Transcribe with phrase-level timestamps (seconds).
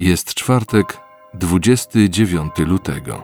[0.00, 1.00] Jest czwartek,
[1.34, 3.22] 29 lutego.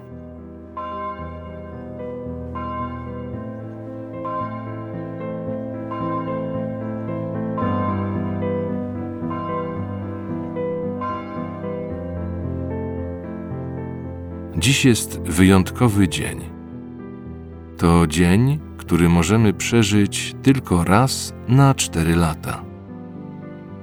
[14.56, 16.40] Dziś jest wyjątkowy dzień.
[17.78, 22.64] To dzień, który możemy przeżyć tylko raz na cztery lata.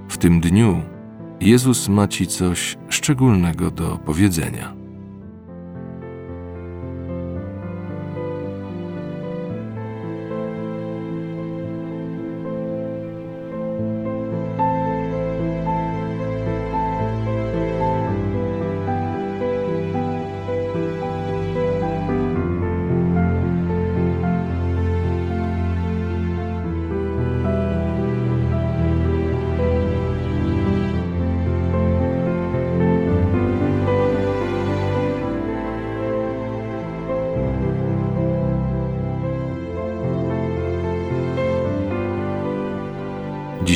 [0.09, 0.81] W tym dniu
[1.41, 4.80] Jezus ma ci coś szczególnego do powiedzenia.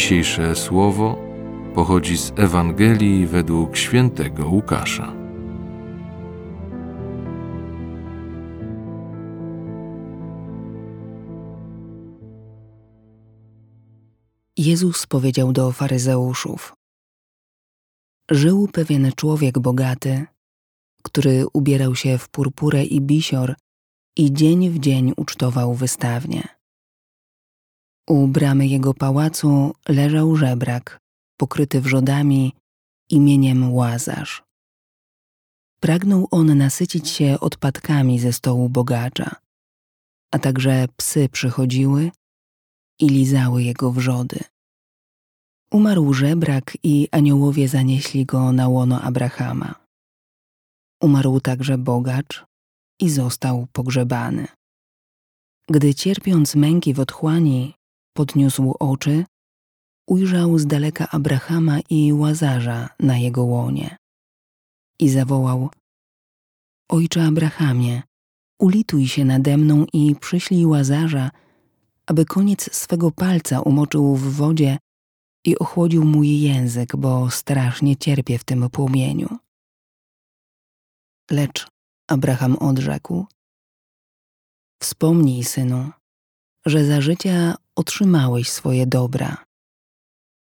[0.06, 1.18] Dzisiejsze słowo
[1.76, 5.14] pochodzi z Ewangelii według świętego Łukasza.
[14.58, 16.76] Jezus powiedział do faryzeuszów:
[18.32, 20.26] Żył pewien człowiek bogaty,
[21.04, 23.56] który ubierał się w purpurę i bisior
[24.18, 26.65] i dzień w dzień ucztował wystawnie.
[28.10, 31.00] U bramy jego pałacu leżał żebrak,
[31.38, 32.54] pokryty wrzodami
[33.10, 34.44] imieniem Łazarz.
[35.80, 39.36] Pragnął on nasycić się odpadkami ze stołu bogacza,
[40.32, 42.12] a także psy przychodziły
[43.00, 44.40] i lizały jego wrzody.
[45.72, 49.76] Umarł żebrak i aniołowie zanieśli go na łono Abrahama.
[51.02, 52.46] Umarł także bogacz
[53.00, 54.48] i został pogrzebany.
[55.70, 57.74] Gdy cierpiąc męki w otchłani,
[58.18, 59.26] podniósł oczy,
[60.08, 63.98] ujrzał z daleka Abrahama i Łazarza na jego łonie.
[65.00, 65.70] I zawołał:
[66.90, 68.04] Ojcze Abrahamie,
[68.60, 71.32] ulituj się nade mną i przyślij Łazarza,
[72.06, 74.78] aby koniec swego palca umoczył w wodzie
[75.46, 79.38] i ochłodził mój język, bo strasznie cierpię w tym płomieniu.
[81.32, 81.68] Lecz
[82.08, 83.26] Abraham odrzekł:
[84.82, 85.92] Wspomnij, synu,
[86.66, 89.46] że za życia otrzymałeś swoje dobra,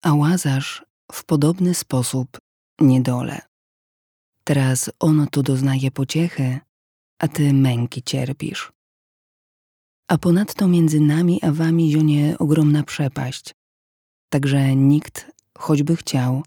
[0.03, 2.39] a Łazarz w podobny sposób
[2.81, 3.41] niedole.
[4.45, 6.61] Teraz on tu doznaje pociechy,
[7.19, 8.73] a ty męki cierpisz.
[10.09, 13.55] A ponadto między nami a wami zionie ogromna przepaść,
[14.29, 16.43] także nikt, choćby chciał,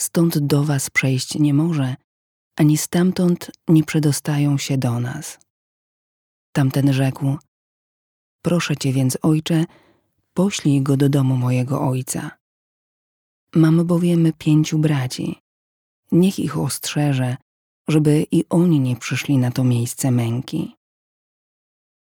[0.00, 1.96] stąd do was przejść nie może,
[2.56, 5.38] ani stamtąd nie przedostają się do nas.
[6.52, 7.36] Tamten rzekł:
[8.42, 9.64] Proszę cię więc, ojcze,
[10.34, 12.30] poślij go do domu mojego ojca.
[13.54, 15.38] Mam bowiem pięciu braci.
[16.12, 17.36] Niech ich ostrzeże,
[17.88, 20.76] żeby i oni nie przyszli na to miejsce męki.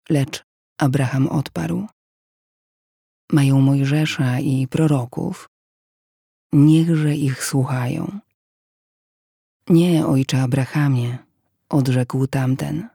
[0.09, 0.43] Lecz
[0.77, 1.87] Abraham odparł:
[3.31, 5.49] Mają Mojżesza i proroków.
[6.53, 8.19] Niechże ich słuchają.
[9.69, 11.17] Nie, ojcze Abrahamie,
[11.69, 12.89] odrzekł tamten.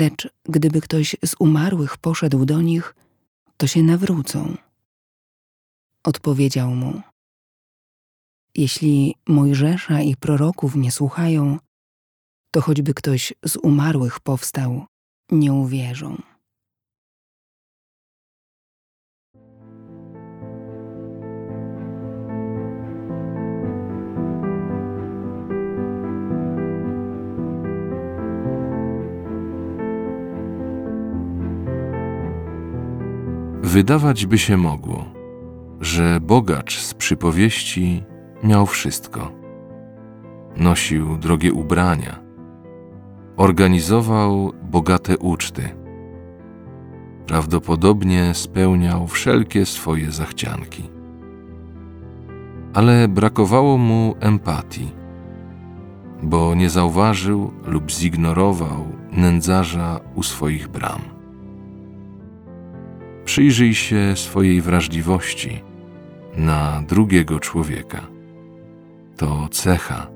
[0.00, 2.94] Lecz gdyby ktoś z umarłych poszedł do nich,
[3.56, 4.56] to się nawrócą.
[6.04, 7.02] Odpowiedział mu:
[8.54, 11.58] Jeśli Mojżesza i proroków nie słuchają,
[12.50, 14.86] to choćby ktoś z umarłych powstał,
[15.30, 16.22] nie uwierzą.
[33.68, 35.04] Wydawać by się mogło,
[35.80, 38.04] że bogacz z przypowieści
[38.44, 39.32] miał wszystko.
[40.56, 42.18] Nosił drogie ubrania,
[43.36, 45.68] organizował bogate uczty.
[47.26, 50.90] Prawdopodobnie spełniał wszelkie swoje zachcianki.
[52.74, 54.92] Ale brakowało mu empatii,
[56.22, 61.17] bo nie zauważył lub zignorował nędzarza u swoich bram.
[63.28, 65.62] Przyjrzyj się swojej wrażliwości
[66.36, 68.06] na drugiego człowieka.
[69.16, 70.06] To cecha,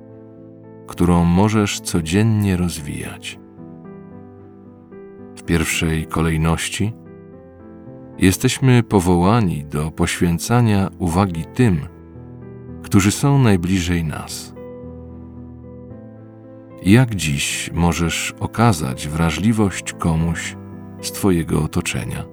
[0.86, 3.38] którą możesz codziennie rozwijać.
[5.36, 6.92] W pierwszej kolejności
[8.18, 11.80] jesteśmy powołani do poświęcania uwagi tym,
[12.82, 14.54] którzy są najbliżej nas.
[16.82, 20.56] Jak dziś możesz okazać wrażliwość komuś
[21.02, 22.31] z Twojego otoczenia?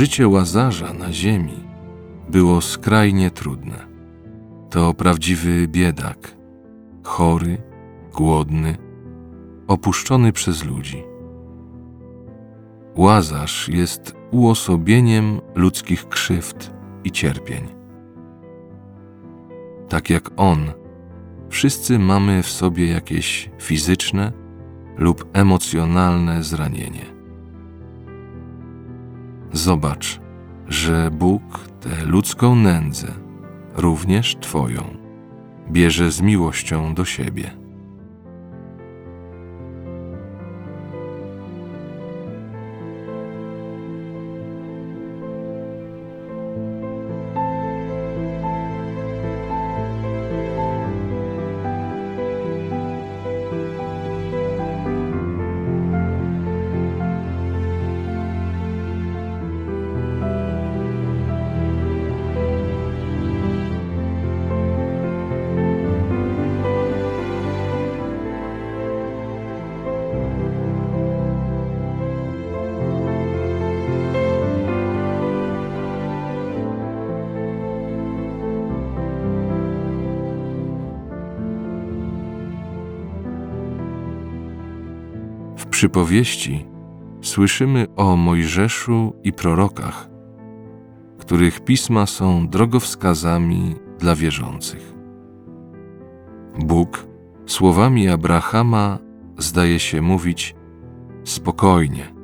[0.00, 1.68] Życie łazarza na ziemi
[2.28, 3.86] było skrajnie trudne.
[4.70, 6.36] To prawdziwy biedak,
[7.02, 7.58] chory,
[8.12, 8.76] głodny,
[9.68, 11.02] opuszczony przez ludzi.
[12.96, 16.72] Łazarz jest uosobieniem ludzkich krzywd
[17.04, 17.68] i cierpień.
[19.88, 20.72] Tak jak on,
[21.48, 24.32] wszyscy mamy w sobie jakieś fizyczne
[24.96, 27.19] lub emocjonalne zranienie.
[29.52, 30.20] Zobacz,
[30.68, 31.42] że Bóg
[31.80, 33.12] tę ludzką nędzę,
[33.74, 34.96] również Twoją,
[35.70, 37.59] bierze z miłością do siebie.
[85.80, 86.66] Przypowieści
[87.22, 90.08] słyszymy o Mojżeszu i prorokach,
[91.18, 94.94] których pisma są drogowskazami dla wierzących.
[96.58, 97.06] Bóg
[97.46, 98.98] słowami Abrahama
[99.38, 100.54] zdaje się mówić:
[101.24, 102.14] Spokojnie.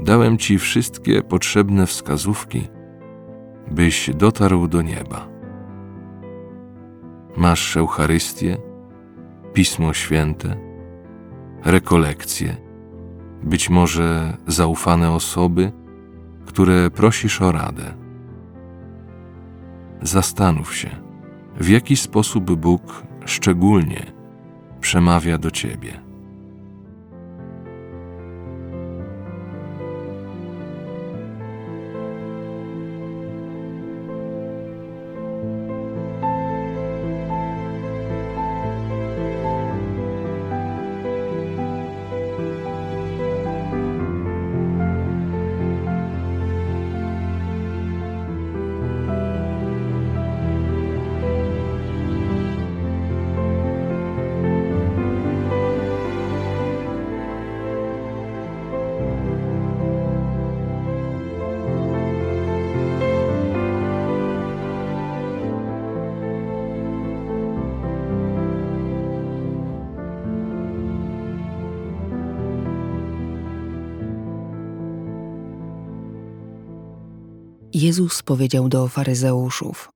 [0.00, 2.68] Dałem ci wszystkie potrzebne wskazówki,
[3.70, 5.28] byś dotarł do nieba.
[7.36, 8.56] Masz Eucharystię,
[9.52, 10.65] Pismo Święte,
[11.66, 12.56] rekolekcje,
[13.42, 15.72] być może zaufane osoby,
[16.46, 17.94] które prosisz o radę.
[20.02, 20.90] Zastanów się,
[21.60, 24.12] w jaki sposób Bóg szczególnie
[24.80, 26.05] przemawia do Ciebie.
[77.76, 79.92] Jezus powiedział do faryzeuszów: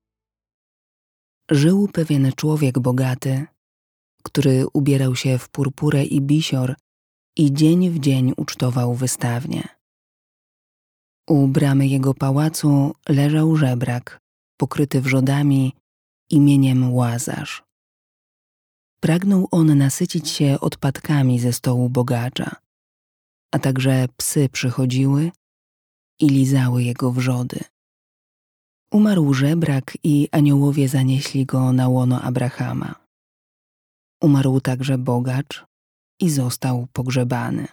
[1.50, 3.46] Żył pewien człowiek bogaty,
[4.22, 6.74] który ubierał się w purpurę i bisior
[7.36, 9.68] i dzień w dzień ucztował wystawnie.
[11.28, 14.20] U bramy jego pałacu leżał żebrak,
[14.56, 15.72] pokryty wrzodami
[16.30, 17.62] imieniem Łazarz.
[19.02, 22.56] Pragnął on nasycić się odpadkami ze stołu bogacza,
[23.52, 25.30] a także psy przychodziły
[26.20, 27.69] i lizały jego wrzody.
[28.92, 32.94] Umarł żebrak i aniołowie zanieśli go na łono Abrahama.
[34.22, 35.64] Umarł także bogacz
[36.20, 37.68] i został pogrzebany.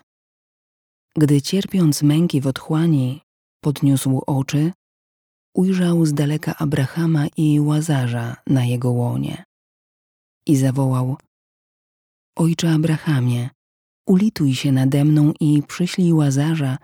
[1.15, 3.21] Gdy cierpiąc męki w otchłani,
[3.61, 4.71] podniósł oczy,
[5.55, 9.43] ujrzał z daleka Abrahama i Łazarza na jego łonie.
[10.47, 11.17] i zawołał:
[12.35, 13.49] Ojcze Abrahamie,
[14.07, 16.77] ulituj się nade mną i przyślij łazarza,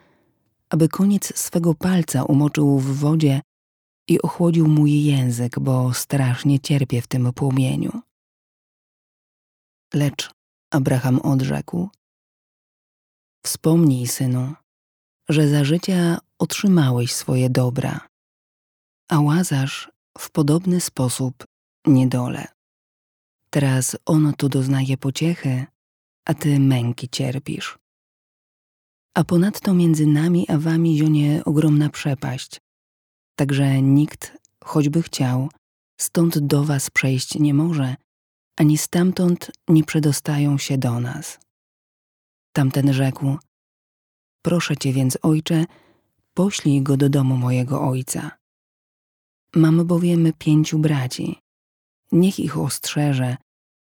[0.69, 3.41] aby koniec swego palca umoczył w wodzie
[4.07, 8.01] i ochłodził mój język, bo strasznie cierpię w tym płomieniu.
[9.93, 10.31] Lecz
[10.71, 11.89] Abraham odrzekł:
[13.45, 14.53] Wspomnij, synu,
[15.29, 18.07] że za życia otrzymałeś swoje dobra,
[19.09, 21.45] a łazarz w podobny sposób
[21.87, 22.47] niedole.
[23.49, 25.65] Teraz on tu doznaje pociechy,
[26.25, 27.77] a ty męki cierpisz.
[29.15, 32.61] A ponadto między nami a wami zionie ogromna przepaść,
[33.35, 35.49] także nikt, choćby chciał,
[35.97, 37.95] stąd do was przejść nie może,
[38.57, 41.39] ani stamtąd nie przedostają się do nas.
[42.53, 43.37] Tamten rzekł:
[44.41, 45.65] Proszę cię więc, ojcze,
[46.33, 48.31] poślij go do domu mojego ojca.
[49.55, 51.39] Mam bowiem pięciu braci.
[52.11, 53.37] Niech ich ostrzeże,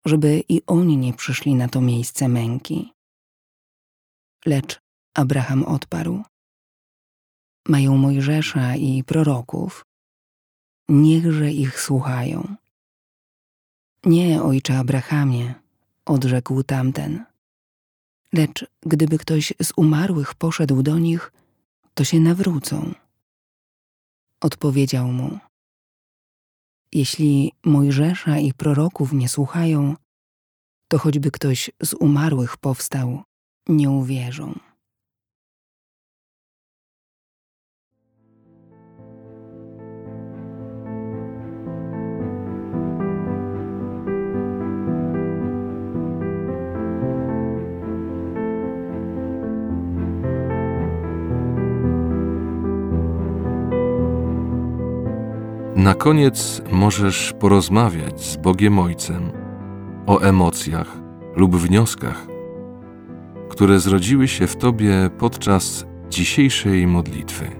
[0.04, 2.92] żeby i oni nie przyszli na to miejsce męki.
[4.46, 4.80] Lecz
[5.14, 6.22] Abraham odparł:
[7.68, 9.84] Mają Mojżesza i proroków,
[10.88, 12.56] niechże ich słuchają.
[14.04, 15.54] Nie, ojcze Abrahamie,
[16.04, 17.24] odrzekł tamten.
[18.32, 21.32] Lecz gdyby ktoś z umarłych poszedł do nich,
[21.94, 22.94] to się nawrócą.
[24.40, 25.38] Odpowiedział mu:
[26.92, 29.96] Jeśli Mojżesza i proroków nie słuchają,
[30.88, 33.22] to choćby ktoś z umarłych powstał,
[33.68, 34.58] nie uwierzą.
[55.80, 59.32] Na koniec możesz porozmawiać z Bogiem Ojcem
[60.06, 60.96] o emocjach
[61.36, 62.26] lub wnioskach,
[63.50, 67.59] które zrodziły się w Tobie podczas dzisiejszej modlitwy.